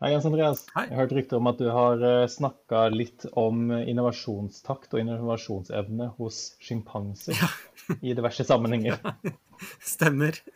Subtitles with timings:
[0.00, 0.62] Hei, Jens Andreas.
[0.72, 0.86] Hei.
[0.86, 2.02] Jeg har hørt rykter om at du har
[2.32, 7.36] snakka litt om innovasjonstakt og innovasjonsevne hos sjimpanser
[8.08, 8.96] i diverse sammenhenger.
[9.92, 10.40] Stemmer.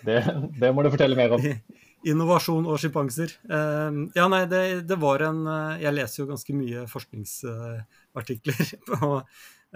[0.00, 0.16] Det,
[0.56, 1.42] det må du fortelle mer om.
[2.08, 3.34] Innovasjon og sjimpanser.
[3.44, 8.62] Eh, ja, nei, det, det, var en eh, Jeg leser jo ganske mye forskningsartikler.
[9.02, 9.18] Og,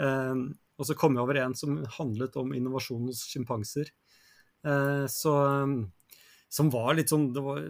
[0.01, 0.33] eh,
[0.81, 3.93] og så kom jeg over en som handlet om innovasjon hos sjimpanser.
[5.13, 5.33] Så
[6.49, 7.61] Som var litt sånn det var,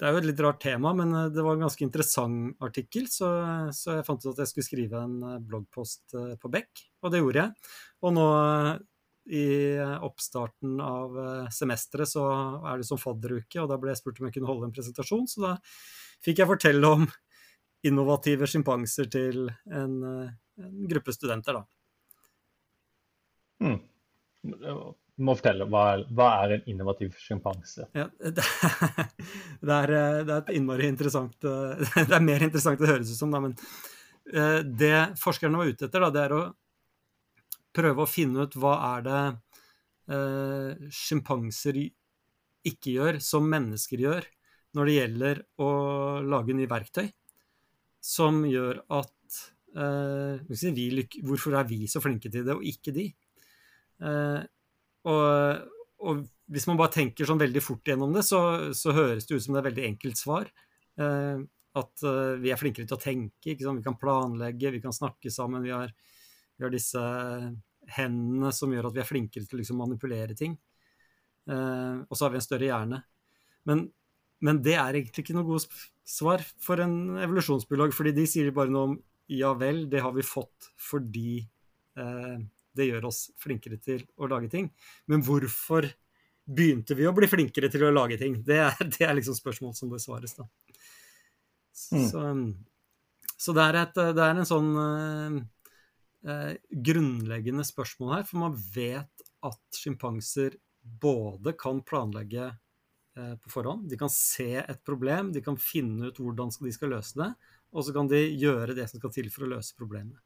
[0.00, 3.04] det er jo et litt rart tema, men eh, det var en ganske interessant artikkel.
[3.12, 3.28] Så,
[3.76, 7.12] så jeg fant ut at jeg skulle skrive en eh, bloggpost eh, på Beck, og
[7.12, 7.74] det gjorde jeg.
[8.08, 8.28] Og nå
[9.30, 9.44] i
[10.02, 11.18] oppstarten av
[11.54, 12.22] semesteret så
[12.66, 15.28] er det som fadderuke, og da ble jeg spurt om jeg kunne holde en presentasjon,
[15.28, 15.50] så da
[16.24, 17.04] fikk jeg fortelle om
[17.86, 21.62] innovative sjimpanser til en, en, gruppe studenter, da.
[23.68, 23.78] Mm.
[25.16, 25.84] Du må fortelle, hva
[26.16, 27.88] hva er en innovativ sjimpanse?
[27.96, 28.44] Ja, det,
[29.66, 33.18] det, er, eh, det, er, innmari interessant eh, Det er mer interessant det høres ut
[33.18, 33.56] som, da, men
[34.32, 36.42] eh, det forskerne var ute etter, da, det er å
[37.76, 39.22] prøve å finne ut hva er det
[40.14, 41.78] eh, sjimpanser
[42.66, 44.26] ikke gjør, som mennesker gjør,
[44.76, 45.70] når det gjelder å
[46.22, 47.08] lage nye verktøy,
[48.00, 49.40] som gjør at
[49.76, 53.10] eh, Hvorfor er vi så flinke til det, og ikke de?
[54.00, 54.40] Eh,
[55.08, 55.70] og,
[56.02, 58.40] og, hvis man bare tenker sånn veldig fort gjennom det, så,
[58.76, 60.50] så høres det ut som det er et veldig enkelt svar.
[61.00, 61.42] Eh,
[61.78, 63.54] at eh, vi er flinkere til å tenke.
[63.54, 65.62] Vi kan planlegge, vi kan snakke sammen.
[65.62, 65.92] Vi har,
[66.56, 67.04] vi har, disse
[67.96, 70.58] hendene som gjør at vi er flinkere til å liksom, manipulere ting.
[71.50, 73.02] Eh, og så har vi en større hjerne.
[73.68, 73.86] Men,
[74.42, 75.78] men, det er egentlig ikke noe godt
[76.08, 78.98] svar for en evolusjonsbiolog, fordi de sier bare noe om
[79.30, 81.38] ja vel, det har vi fått fordi
[81.94, 82.38] eh,
[82.80, 84.70] det gjør oss flinkere til å lage ting.
[85.10, 85.88] Men hvorfor
[86.50, 88.40] begynte vi å bli flinkere til å lage ting?
[88.46, 90.48] Det er, det er liksom spørsmål som besvares, da.
[91.94, 92.06] Mm.
[92.10, 92.22] Så,
[93.40, 95.36] så det, er et, det, er en sånn eh,
[96.28, 96.50] uh,
[96.88, 103.98] grunnleggende spørsmål her, for man vet at sjimpanser både kan planlegge eh, på forhånd, de
[104.00, 107.30] kan se et problem, de kan finne ut hvordan de skal løse det,
[107.70, 110.18] og så kan de gjøre det som skal til for å løse problemet.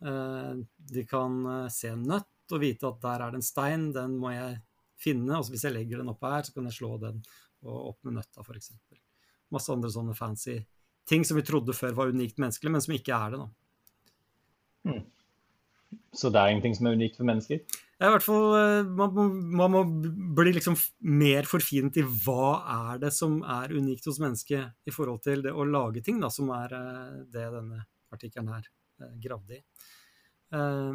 [0.00, 0.52] Eh,
[0.94, 4.16] de kan eh, se en nøtt og vite at der er det en stein, den
[4.20, 4.58] må jeg
[5.00, 5.36] finne.
[5.38, 7.22] Og hvis jeg legger den opp her, så kan jeg slå den
[7.60, 8.72] opp med nøtta, f.eks.
[9.52, 10.56] Masse andre sånne fancy
[11.10, 13.46] ting som vi trodde før var unikt menneskelig, men som ikke er det nå.
[14.88, 15.00] Mm.
[16.16, 17.60] Så det er ingenting som er unikt for mennesker?
[18.00, 19.26] Ja, i hvert fall, eh, man må,
[19.60, 19.82] man må,
[20.38, 20.78] bli liksom
[21.20, 22.60] mer forfinet i hva
[22.94, 26.30] er det som er unikt hos mennesket i forhold til det å lage ting, da,
[26.32, 26.72] som er
[27.28, 27.84] det denne
[28.14, 28.70] artikkelen her
[29.22, 29.62] gravde i.
[30.54, 30.94] Eh,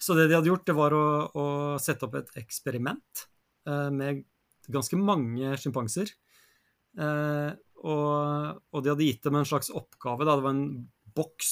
[0.00, 1.46] så det de hadde gjort, det var å, å
[1.82, 3.24] sette opp et eksperiment
[3.68, 4.24] eh, med
[4.72, 6.12] ganske mange sjimpanser.
[6.98, 7.50] Eh,
[7.84, 10.24] og, og, de hadde gitt dem en slags oppgave.
[10.24, 10.36] Da.
[10.36, 10.68] Det var en
[11.14, 11.50] boks,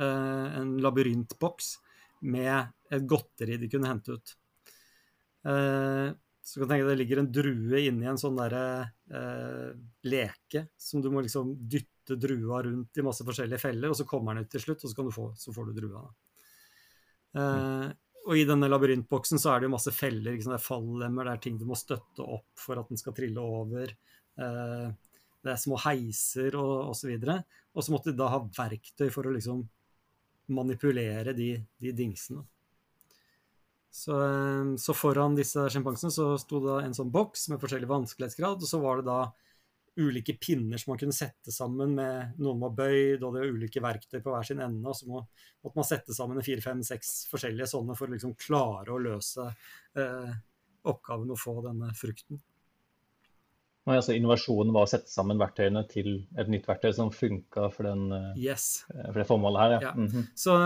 [0.00, 1.70] en labyrintboks,
[2.30, 4.34] med et godteri de kunne hente ut.
[6.50, 8.64] Så kan du tenke deg det ligger en drue inni en sånn derre
[9.12, 9.68] eh,
[10.10, 14.34] leke som du må liksom dytte drua rundt i masse forskjellige feller, og så kommer
[14.34, 16.02] den ut til slutt, og så, få, så får du drua.
[16.02, 16.30] Da.
[17.30, 17.90] Uh,
[18.28, 20.34] og i denne labyrintboksen så er det jo masse feller.
[20.34, 23.16] Liksom, det er fallemmer, det er ting du må støtte opp for at den skal
[23.16, 23.92] trille over.
[24.38, 24.90] Uh,
[25.40, 27.14] det er små heiser og osv.
[27.16, 29.64] Og, og så måtte de da ha verktøy for å liksom
[30.52, 32.44] manipulere de, de dingsene.
[33.90, 38.60] Så, uh, så, foran disse sjimpansene så sto det en sånn boks med forskjellig vanskelighetsgrad,
[38.60, 39.22] og så var det da
[39.96, 43.82] ulike pinner som man kunne sette sammen med Noen var bøyd, og det var ulike
[43.82, 44.86] verktøy på hver sin ende.
[44.88, 45.24] Og så må,
[45.64, 49.48] måtte man sette sammen fire, fem, seks forskjellige sånne for å liksom klare å løse
[49.98, 50.30] eh,
[50.90, 52.40] oppgaven å få denne frukten.
[53.88, 57.88] Nei, altså Innovasjonen var å sette sammen verktøyene til et nytt verktøy som funka for,
[57.88, 58.84] eh, yes.
[58.92, 59.72] Eh, for, det formålet her.
[59.72, 59.80] Ja.
[59.88, 59.92] ja.
[59.96, 60.26] Mm -hmm.
[60.34, 60.56] Så,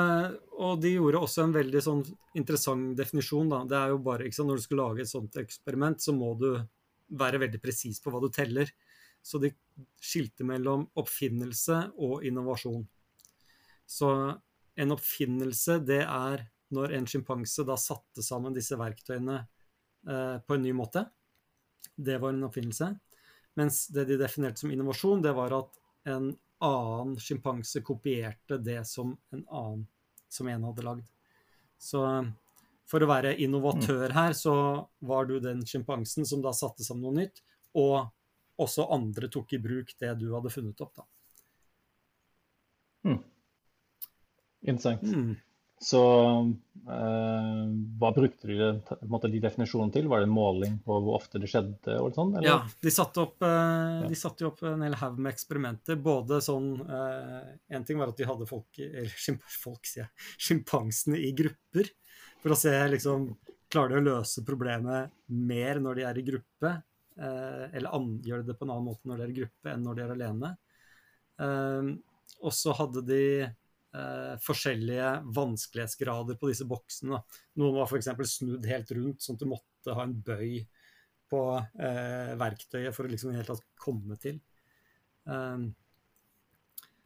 [0.58, 2.04] og de gjorde også en veldig sånn
[2.34, 3.48] interessant definisjon.
[3.48, 3.64] Da.
[3.64, 6.60] Det er jo bare, sant, Når du skal lage et sånt eksperiment, så må du
[7.08, 8.70] være veldig presis på hva du teller.
[9.24, 9.50] Så de
[10.04, 12.84] skilte mellom oppfinnelse og innovasjon.
[13.86, 14.10] Så
[14.74, 16.44] en oppfinnelse, det er
[16.74, 21.06] når en sjimpanse da satte sammen disse verktøyene eh, på en ny måte.
[21.94, 22.90] Det var en oppfinnelse.
[23.56, 25.78] Mens det de definerte som innovasjon, det var at
[26.10, 26.32] en
[26.64, 29.86] annen sjimpanse kopierte det som en annen
[30.28, 31.06] som en hadde lagd.
[31.78, 32.02] Så
[32.88, 34.16] for å være innovatør mm.
[34.16, 34.54] her, så
[35.06, 37.40] var du den sjimpansen som da satte sammen noe nytt,
[37.78, 38.10] og
[38.60, 40.94] også andre tok i bruk det du hadde funnet opp.
[41.00, 41.06] da.
[43.04, 43.20] Mm.
[44.64, 45.02] Interessant.
[45.02, 45.34] Mm.
[45.84, 46.00] Så
[46.88, 47.64] eh,
[48.00, 48.68] hva brukte de,
[49.10, 50.06] måte, de definisjonene til?
[50.08, 51.98] Var det en måling på hvor ofte det skjedde?
[51.98, 52.46] Eller?
[52.46, 55.98] Ja, de satte opp, eh, de satte opp en hel haug med eksperimenter.
[56.00, 58.80] Både sånn eh, En ting var at de hadde folk,
[60.46, 61.92] sjimpansene i grupper.
[62.44, 63.32] For å se liksom
[63.74, 66.70] Klarer de å løse problemet mer når de er i gruppe?
[67.14, 69.70] Eh, eller an, gjør de det på en annen måte når de er i gruppe
[69.70, 70.54] enn når de er alene?
[71.44, 71.92] Eh,
[72.44, 77.20] og så hadde de eh, forskjellige vanskelighetsgrader på disse boksene.
[77.60, 78.10] Noen var f.eks.
[78.34, 80.58] snudd helt rundt, sånn at du måtte ha en bøy
[81.30, 84.40] på eh, verktøyet for å liksom helt tatt komme til.
[85.24, 85.70] Um,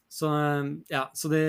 [0.08, 0.30] så
[0.88, 1.42] ja, så de,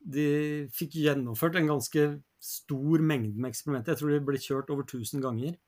[0.00, 0.24] de,
[0.72, 2.06] fikk gjennomført en ganske
[2.42, 3.92] stor mengde med eksperimenter.
[3.92, 5.58] Jeg tror de ble kjørt over 1000 ganger.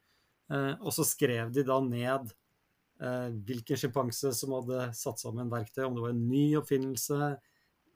[0.52, 2.30] Eh, og så skrev de da ned
[3.02, 7.36] eh, hvilken sjimpanse som hadde satt sammen verktøy, om det var en ny oppfinnelse,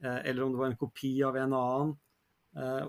[0.01, 1.91] Eh, eller om det var en kopi av en annen,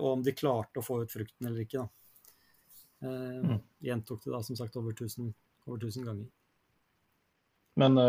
[0.00, 1.82] og om de klarte å få ut frukten eller ikke.
[1.82, 3.10] Da.
[3.44, 3.58] Mm.
[3.84, 5.28] Gjentok det da som sagt over 1000,
[5.66, 6.30] over 1000 ganger.
[7.76, 8.00] Men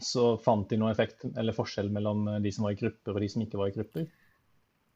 [0.00, 3.28] så fant de noen effekt eller forskjell mellom de som var i grupper og de
[3.34, 4.08] som ikke var i grupper?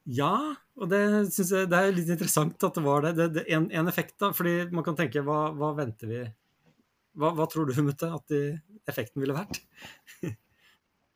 [0.07, 1.03] Ja, og det
[1.35, 3.15] synes jeg det er litt interessant at det var det.
[3.19, 4.31] det, det en, en, effekt, da.
[4.37, 6.21] fordi man kan tenke hva, hva venter vi
[7.17, 9.63] hva, hva, tror du, Mutte, at de, effekten ville vært?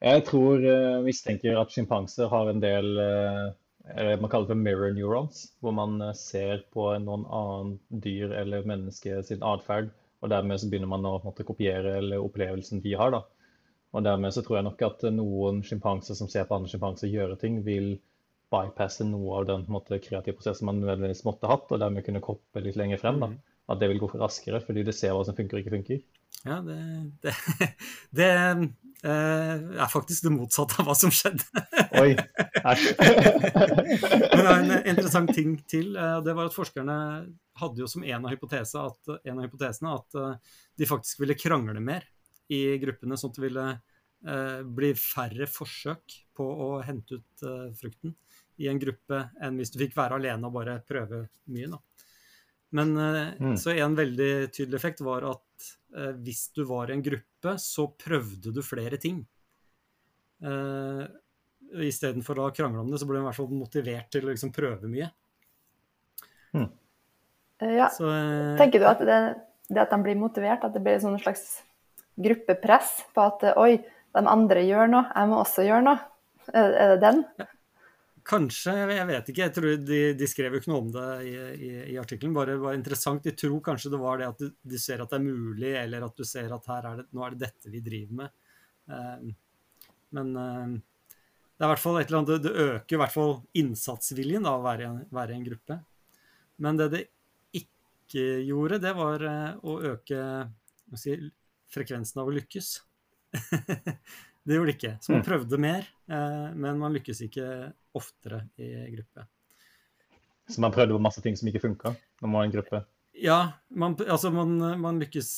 [0.00, 3.50] Jeg tror uh, mistenker at sjimpanser har en del uh,
[3.90, 8.64] man kaller det for mirror neurons, hvor man uh, ser på noen annen dyr eller
[8.68, 9.90] menneske sin atferd,
[10.24, 13.12] og dermed så begynner man å måtte, kopiere eller opplevelsen de har.
[13.12, 13.22] da.
[13.92, 17.36] Og dermed så tror jeg nok at noen sjimpanser som ser på andre sjimpanser gjøre
[17.40, 17.98] ting, vil
[18.50, 22.62] bypasse noe av den måte, kreative prosessen man nødvendigvis måtte hatt, og dermed kunne koppe
[22.64, 23.20] litt lenger frem.
[23.22, 23.30] da.
[23.32, 23.38] Mm.
[23.70, 26.00] At det vil gå raskere, fordi det ser hva som funker og ikke funker.
[26.40, 26.78] Ja, det,
[27.22, 27.34] det,
[28.18, 29.54] det eh,
[29.84, 31.44] er faktisk det motsatte av hva som skjedde.
[32.00, 32.14] Oi,
[32.70, 32.86] æsj.
[34.34, 36.96] Men en interessant ting til, eh, det var at forskerne
[37.60, 41.38] hadde jo som en av, hypotese at, en av hypotesene at eh, de faktisk ville
[41.38, 42.08] krangle mer
[42.50, 47.68] i gruppene, sånn at det ville eh, bli færre forsøk på å hente ut eh,
[47.78, 48.16] frukten
[48.60, 51.70] i en gruppe enn hvis du fikk være alene og bare prøve mye.
[51.72, 51.80] Da.
[52.76, 53.56] Men eh, mm.
[53.58, 57.88] så en veldig tydelig effekt var at eh, hvis du var i en gruppe, så
[57.98, 59.24] prøvde du flere ting.
[60.44, 61.04] Eh,
[61.86, 64.50] Istedenfor å krangle om det, så ble du i hvert fall motivert til å liksom
[64.54, 65.06] prøve mye.
[66.56, 66.66] Mm.
[67.60, 67.90] Ja.
[67.94, 69.18] Så, eh, Tenker du at det,
[69.68, 71.60] det, at de blir motivert, at det blir sånn slags
[72.20, 73.78] gruppepress på at oi,
[74.10, 76.06] de andre gjør noe, jeg må også gjøre noe?
[76.50, 77.22] Er, er det den?
[78.26, 79.42] Kanskje, jeg vet ikke.
[79.42, 82.34] jeg tror De, de skrev jo ikke noe om det i, i, i artikkelen.
[82.36, 83.24] Bare var interessant.
[83.24, 86.06] De tror kanskje det var det at du, du, ser at det er mulig, eller
[86.06, 88.34] at du ser at her er det, nå er det dette vi driver med.
[88.90, 89.30] Uh,
[90.16, 94.48] men uh, det er hvert fall et eller annet, det, øker i hvert fall innsatsviljen
[94.48, 95.80] av å være, være i en gruppe.
[96.60, 97.04] Men det det
[97.62, 100.24] ikke gjorde, det var uh, å øke
[100.98, 101.16] si,
[101.70, 102.74] frekvensen av å lykkes.
[104.50, 104.96] Det gjorde det ikke.
[104.98, 105.26] Så man mm.
[105.28, 107.44] prøvde mer, eh, men man lykkes ikke
[107.94, 109.28] oftere i gruppe.
[110.50, 112.80] Så man prøvde på masse ting som ikke funka når man var i en gruppe?
[113.20, 113.38] Ja,
[113.70, 115.30] man, altså man, man lykkes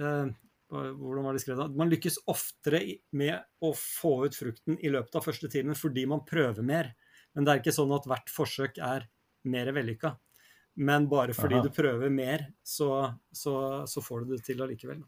[0.00, 0.34] eh,
[0.66, 1.76] Hvordan var det skrevet?
[1.78, 2.80] Man lykkes oftere
[3.14, 6.88] med å få ut frukten i løpet av første timen fordi man prøver mer.
[7.38, 9.06] Men det er ikke sånn at hvert forsøk er
[9.46, 10.16] mer vellykka.
[10.82, 11.68] Men bare fordi Aha.
[11.68, 13.54] du prøver mer, så, så,
[13.86, 15.06] så får du det til allikevel.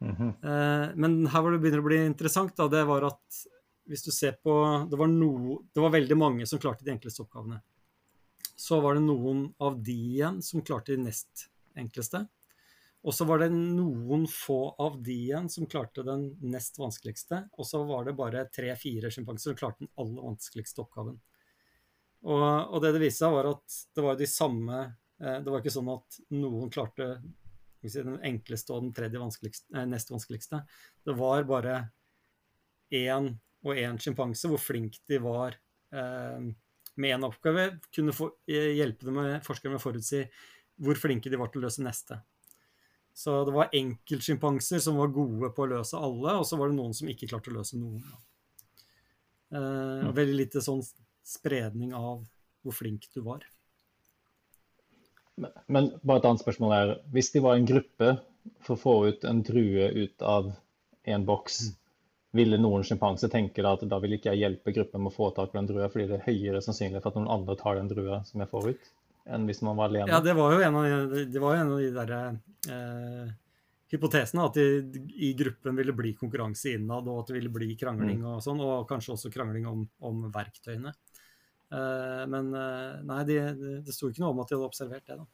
[0.00, 0.94] Mm -hmm.
[0.94, 3.46] Men her hvor det begynner å bli interessant, da, det var at
[3.86, 4.52] hvis du ser på
[4.90, 7.60] det var, no, det var veldig mange som klarte de enkleste oppgavene.
[8.56, 12.26] Så var det noen av de igjen som klarte de nest enkleste.
[13.06, 17.44] Og så var det noen få av de igjen som klarte den nest vanskeligste.
[17.54, 21.20] Og så var det bare tre-fire sjimpanser som klarte den aller vanskeligste oppgaven.
[22.26, 25.60] Og, og, det det viste seg, var at det var de samme eh, Det var
[25.60, 27.10] ikke sånn at noen klarte
[27.92, 30.62] si, den enkleste og den tredje vanskeligste, nest vanskeligste.
[31.06, 31.80] Det var bare
[32.94, 33.32] én
[33.66, 35.56] og én sjimpanse, hvor flink de var
[35.92, 36.46] eh,
[36.96, 40.22] med én oppgave, kunne få, eh, hjelpe dem med, forskere med å forutsi
[40.82, 42.20] hvor flinke de var til å løse neste.
[43.16, 46.76] Så det var enkeltsjimpanser som var gode på å løse alle, og så var det
[46.76, 48.02] noen som ikke klarte å løse noen.
[49.56, 50.82] Eh, veldig lite sånn
[51.26, 52.26] spredning av
[52.62, 53.46] hvor flink du var.
[55.36, 58.12] Men bare et annet spørsmål er, hvis de var en gruppe
[58.64, 60.52] for å få ut en drue ut av
[61.06, 61.74] en boks, mm.
[62.40, 65.30] ville noen sjimpanser tenke da at da vil ikke jeg hjelpe gruppen med å få
[65.36, 67.90] tak på den drua, fordi det er høyere sannsynlig for at noen andre tar den
[67.92, 68.92] drua som jeg får ut,
[69.36, 70.10] enn hvis man var alene?
[70.14, 72.14] Ja, det var jo en av de, en av de der,
[72.72, 73.34] eh,
[73.92, 78.22] hypotesene, at de, i gruppen ville bli konkurranse innad, og at det ville bli krangling
[78.22, 78.30] mm.
[78.32, 80.94] og sånn, og kanskje også krangling om, om verktøyene.
[81.70, 83.40] Men nei, det
[83.82, 85.16] de sto ikke noe om at de hadde observert det.
[85.18, 85.24] da.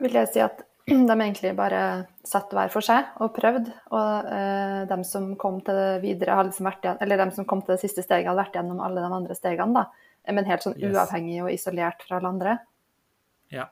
[0.00, 1.80] Vil jeg si at de egentlig bare
[2.26, 6.52] satt hver for seg og prøvde, og eh, de som kom til det videre, hadde
[6.52, 9.04] liksom vært igjen, eller de som kom til det siste steget, hadde vært gjennom alle
[9.04, 10.06] de andre stegene, da.
[10.28, 10.92] Men helt sånn yes.
[10.92, 12.54] uavhengig og isolert fra alle andre.
[13.52, 13.68] Ja,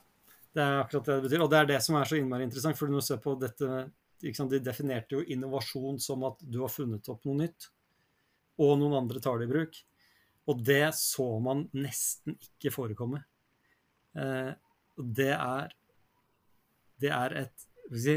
[0.56, 1.42] det er akkurat det det betyr.
[1.44, 2.78] Og det er det som er så innmari interessant.
[2.78, 3.82] For når du ser på dette
[4.16, 7.66] De definerte jo innovasjon som at du har funnet opp noe nytt,
[8.64, 9.76] og noen andre tar det i bruk.
[10.46, 13.22] Og det så man nesten ikke forekomme.
[14.16, 14.52] Eh,
[14.96, 15.74] det er
[17.02, 17.66] det er et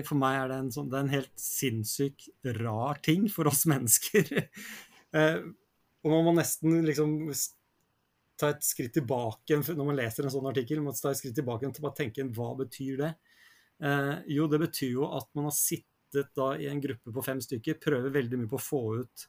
[0.08, 3.68] For meg er det en, sånn, det er en helt sinnssykt rar ting for oss
[3.70, 4.32] mennesker.
[5.14, 5.40] Eh,
[6.00, 7.20] og man må nesten liksom
[8.40, 10.80] ta et skritt tilbake når man leser en sånn artikkel.
[10.82, 13.12] Man må ta et skritt tilbake til å tenke hva betyr det?
[13.84, 17.42] Eh, jo, det betyr jo at man har sittet da i en gruppe på fem
[17.44, 19.28] stykker, prøver veldig mye på å få ut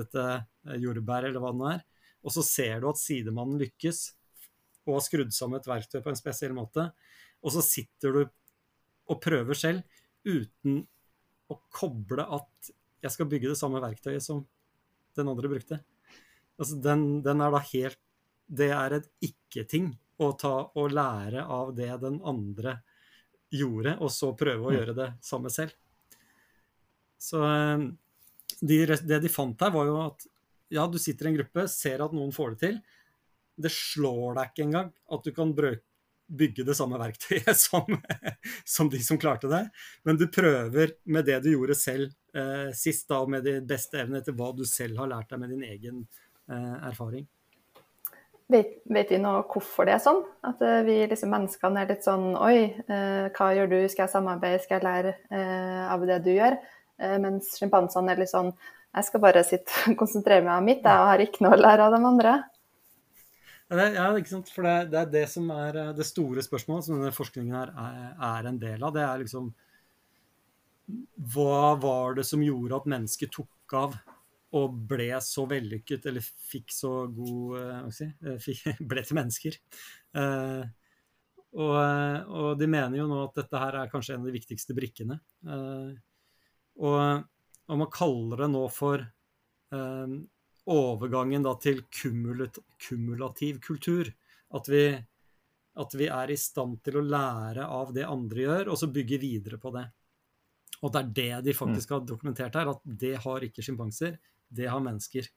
[0.00, 1.84] dette eh, jordbæret eller hva det nå er,
[2.24, 4.06] og så ser du at sidemannen lykkes
[4.84, 6.88] og har skrudd sammen et verktøy på en spesiell måte,
[7.44, 8.22] og så sitter du
[9.12, 9.84] og prøver selv
[10.24, 10.80] uten
[11.52, 12.70] å koble at
[13.04, 14.42] jeg skal bygge det samme verktøyet som
[15.14, 15.80] den andre brukte.
[16.56, 17.98] Altså, den, den er da helt
[18.44, 22.76] Det er et ikke-ting å ta og lære av det den andre
[23.54, 24.76] gjorde, og så prøve å mm.
[24.76, 25.72] gjøre det samme selv.
[27.18, 27.86] Så eh,
[28.60, 28.78] de,
[29.08, 30.26] det de fant her, var jo at
[30.72, 32.78] ja, du sitter i en gruppe, ser at noen får det til.
[33.64, 35.52] Det slår deg ikke engang at du kan
[36.26, 37.98] bygge det samme verktøyet som,
[38.64, 39.64] som, de som klarte det.
[40.06, 44.22] Men du prøver med det du gjorde selv eh, sist, da, med de beste evnene
[44.22, 46.04] etter hva du selv har lært deg med din egen
[46.50, 47.28] eh, erfaring.
[48.52, 50.20] Vet, vet, vi nå hvorfor det er sånn?
[50.44, 53.78] At uh, vi liksom, menneskene er litt sånn Oi, eh, hva gjør du?
[53.88, 54.60] Skal jeg samarbeide?
[54.60, 56.60] Skal jeg lære eh, av det du gjør?
[57.18, 58.52] mens sjimpansene er litt sånn
[58.94, 61.88] Jeg skal bare sitte og konsentrere meg om mitt, jeg har ikke noe å lære
[61.88, 62.34] av de andre.
[63.74, 64.50] Ja, ikke sant?
[64.52, 67.72] For det, det, er det som er eh, det store spørsmålet som denne forskningen her
[67.72, 68.92] er, er, en del av.
[68.94, 69.48] Det er liksom
[71.32, 73.96] Hva var det som gjorde at mennesket tok av
[74.54, 79.58] og ble så vellykket, eller fikk så god eh, si eh, Ble til mennesker.
[81.54, 84.74] Og, og, de mener jo nå at dette her er kanskje en av de viktigste
[84.74, 85.20] brikkene.
[86.82, 86.98] Og,
[87.70, 90.14] og man kaller det nå for eh,
[90.74, 94.10] overgangen da til kumulativ kultur.
[94.54, 94.84] At vi,
[95.82, 99.18] at vi, er i stand til å lære av det andre gjør, og så bygge
[99.22, 99.86] videre på det.
[100.84, 101.94] Og det er det de faktisk mm.
[101.96, 104.18] har dokumentert her, at det har ikke sjimpanser,
[104.54, 105.30] det har mennesker.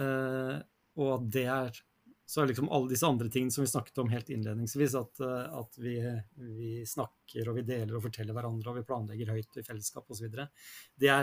[0.00, 0.56] Eh,
[0.98, 1.82] og at det er
[2.26, 5.56] så er liksom alle disse andre tingene som vi snakket om helt innledningsvis, at, eh,
[5.60, 5.94] at vi,
[6.40, 10.30] vi, snakker og vi deler og forteller hverandre og vi planlegger høyt i fellesskap osv.
[10.32, 11.16] Det,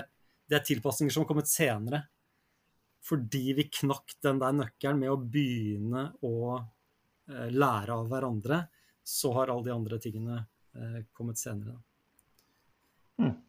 [0.45, 2.05] det er tilpasninger som har kommet senere
[3.01, 8.59] fordi vi knakk den der nøkkelen med å begynne å eh, lære av hverandre,
[9.01, 10.35] så har alle de andre tingene
[10.77, 11.79] eh, kommet senere.
[13.17, 13.39] Hmm.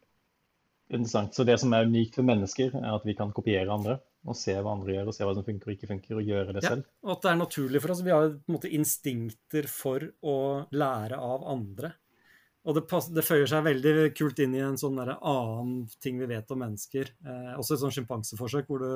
[0.88, 1.36] Interessant.
[1.36, 4.54] Så det som er unikt for mennesker, er at vi kan kopiere andre og se
[4.54, 6.74] hva andre gjør, og se hva som funker og ikke funker, og gjøre det ja,
[6.74, 6.86] selv.
[7.02, 8.04] Og at det er naturlig for oss.
[8.06, 10.36] Vi har på en måte instinkter for å
[10.70, 11.90] lære av andre.
[12.62, 12.84] Og det,
[13.16, 17.10] det, føyer seg veldig kult inn i en sånn annen ting vi vet om mennesker.
[17.26, 18.92] Eh, også et sånn sjimpanseforsøk hvor du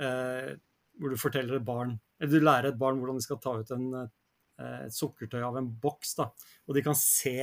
[0.00, 0.54] eh,
[0.96, 3.72] hvor du forteller et barn eller du lærer et barn hvordan de skal ta ut
[3.76, 6.14] en, eh, et sukkertøy av en boks.
[6.16, 6.30] Da.
[6.66, 7.38] Og de kan se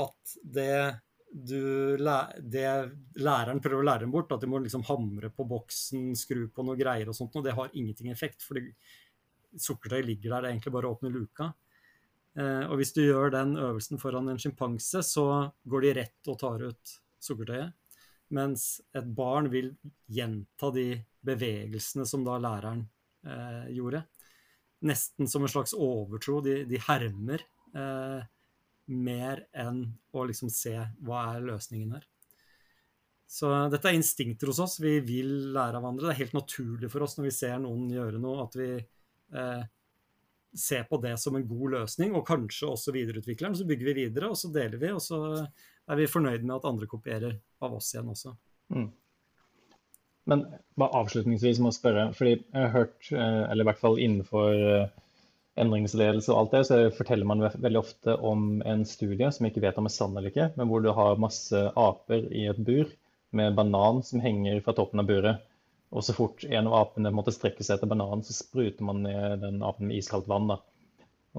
[0.00, 2.66] at det, du, det
[3.22, 6.64] læreren prøver å lære dem bort, at de må liksom hamre på boksen, skru på
[6.66, 8.42] noe greier og sånt, og det har ingenting effekt.
[8.42, 8.72] fordi
[9.58, 11.50] sukkertøy ligger der, det er egentlig bare å åpne luka.
[12.38, 15.26] Eh, og hvis du gjør den øvelsen foran en sjimpanse, så
[15.66, 17.74] går de rett og tar ut sukkertøyet.
[18.36, 19.72] Mens et barn vil
[20.06, 20.92] gjenta de
[21.26, 22.84] bevegelsene som da læreren
[23.26, 24.04] eh, gjorde.
[24.86, 26.38] Nesten som en slags overtro.
[26.44, 27.42] De, de hermer
[27.74, 28.22] eh,
[28.90, 30.74] mer enn å liksom se
[31.06, 32.06] hva er løsningen her.
[33.30, 34.80] Så dette er instinkter hos oss.
[34.82, 36.08] Vi vil lære av andre.
[36.08, 39.60] Det er helt naturlig for oss når vi ser noen gjøre noe, at vi eh,
[40.58, 43.58] ser på det som en god løsning, og kanskje også videreutvikler den.
[43.60, 46.66] Så bygger vi videre, og så deler vi, og så er vi fornøyd med at
[46.72, 48.34] andre kopierer av oss igjen også.
[48.74, 48.88] Mm.
[50.30, 50.44] Men
[50.78, 54.58] bare avslutningsvis må jeg spørre, fordi jeg har hørt, eh, eller i hvert fall innenfor
[54.58, 55.06] eh,
[55.60, 59.78] endringsledelse og alt det, så forteller man veldig ofte om en studie som ikke vet
[59.80, 62.90] om er sann eller ikke, men hvor du har masse aper i et bur
[63.36, 65.46] med banan som henger fra toppen av buret.
[65.90, 69.42] Og så fort en av apene måtte strekke seg etter bananen, så spruter man ned
[69.42, 70.50] den apen med iskaldt vann.
[70.50, 70.60] da.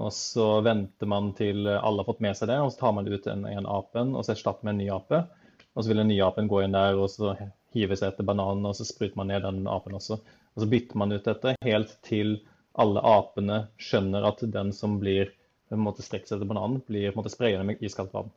[0.00, 3.08] Og så venter man til alle har fått med seg det, og så tar man
[3.08, 5.24] ut en, en apen og så erstatter med en ny ape.
[5.72, 7.32] Og så vil den nye apen gå inn der og så
[7.72, 10.20] hive seg etter bananen, og så spruter man ned den apen også.
[10.52, 12.36] Og så bytter man ut dette helt til
[12.72, 15.32] alle apene skjønner at den som blir
[15.68, 18.30] på en måte strekt etter bananen, blir på en måte sprayende med iskaldt vann.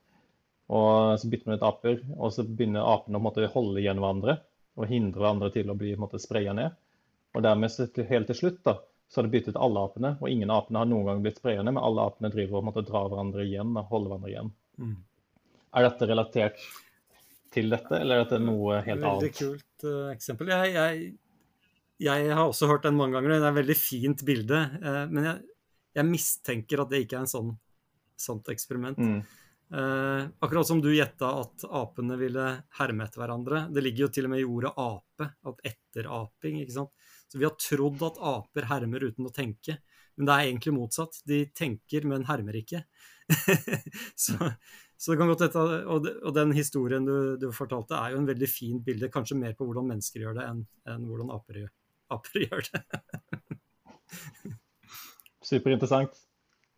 [0.71, 4.39] Og så bytter man ut aper, og så begynner apene å måte, holde igjen hverandre
[4.75, 6.75] og hindre hverandre til å bli på spraya ned.
[7.35, 8.77] Og dermed helt til slutt da,
[9.11, 11.83] så har det byttet alle apene, og ingen apene har noen gang blitt sprayende, men
[11.83, 14.49] alle apene driver og måte, drar hverandre igjen og holder hverandre igjen.
[14.81, 14.95] Mm.
[15.75, 16.65] Er dette relatert
[17.55, 19.23] til dette, eller er dette noe helt Veldig annet?
[19.27, 20.51] Veldig kult uh, eksempel.
[20.55, 21.13] Jeg, jeg,
[22.01, 24.61] jeg, har også hørt den mange ganger, og det er et veldig fint bilde.
[24.83, 25.41] Uh, men jeg,
[25.99, 27.55] jeg, mistenker at det ikke er en sånn
[28.19, 28.99] sånt eksperiment.
[28.99, 29.19] Mm.
[29.73, 32.45] Uh, akkurat som du gjetta at apene ville
[32.77, 33.65] herme etter hverandre.
[33.73, 36.61] Det ligger jo til og med i ordet ape, at etteraping.
[36.61, 37.11] ikke sant?
[37.27, 39.79] Så vi har trodd at aper hermer uten å tenke,
[40.15, 41.19] men det er egentlig motsatt.
[41.27, 42.85] De tenker, men hermer ikke.
[44.23, 48.21] så, så, det kan godt hete, og, og, den historien du, du, fortalte, er jo
[48.21, 49.09] en veldig fint bilde.
[49.11, 50.61] Kanskje mer på hvordan mennesker gjør det, enn,
[50.93, 51.65] enn hvordan aper,
[52.13, 52.83] aper gjør det.
[55.45, 56.15] Superinteressant.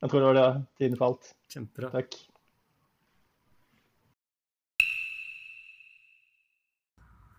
[0.01, 1.31] Jeg tror det var det tiden falt.
[1.51, 1.91] Kjempebra.
[1.95, 2.17] Takk.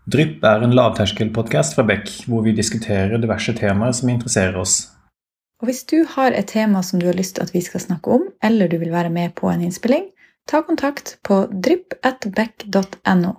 [0.08, 4.86] Drypp er en lavterskelpodkast fra Beck, hvor vi diskuterer diverse temaer som interesserer oss.
[5.60, 8.14] Og Hvis du har et tema som du har lyst til at vi skal snakke
[8.16, 10.06] om, eller du vil være med på en innspilling,
[10.48, 13.34] ta kontakt på drypp.beck.no.